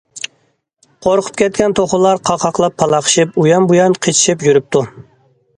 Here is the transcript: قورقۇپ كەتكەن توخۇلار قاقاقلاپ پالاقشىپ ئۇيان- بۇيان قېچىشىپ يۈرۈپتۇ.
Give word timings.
قورقۇپ 1.07 1.37
كەتكەن 1.41 1.75
توخۇلار 1.79 2.21
قاقاقلاپ 2.31 2.79
پالاقشىپ 2.83 3.39
ئۇيان- 3.45 3.69
بۇيان 3.73 3.97
قېچىشىپ 4.07 4.49
يۈرۈپتۇ. 4.49 4.83